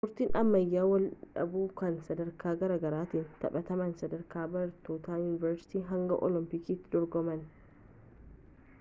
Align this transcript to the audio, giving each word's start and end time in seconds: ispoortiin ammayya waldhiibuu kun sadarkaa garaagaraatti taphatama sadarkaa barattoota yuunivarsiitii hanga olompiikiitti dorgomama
ispoortiin 0.05 0.37
ammayya 0.37 0.85
waldhiibuu 0.91 1.65
kun 1.81 1.99
sadarkaa 2.07 2.53
garaagaraatti 2.63 3.21
taphatama 3.43 3.89
sadarkaa 3.99 4.45
barattoota 4.55 5.17
yuunivarsiitii 5.21 5.83
hanga 5.93 6.21
olompiikiitti 6.29 6.95
dorgomama 6.97 7.37